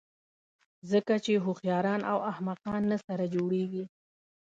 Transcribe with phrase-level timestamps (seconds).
[0.91, 3.83] ځکه چې هوښیاران او احمقان نه سره جوړېږي.